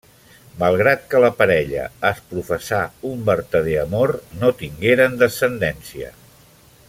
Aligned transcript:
Malgrat 0.61 1.03
que 1.11 1.19
la 1.23 1.29
parella 1.41 1.83
es 2.09 2.23
professà 2.31 2.79
un 3.11 3.21
vertader 3.27 3.77
amor 3.83 4.15
no 4.41 4.51
tingueren 4.63 5.21
descendència. 5.25 6.11